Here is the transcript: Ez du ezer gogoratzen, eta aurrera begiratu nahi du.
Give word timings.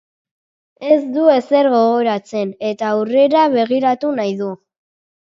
Ez 0.95 0.97
du 1.17 1.25
ezer 1.33 1.69
gogoratzen, 1.75 2.57
eta 2.73 2.91
aurrera 2.97 3.47
begiratu 3.61 4.15
nahi 4.21 4.39
du. 4.45 4.53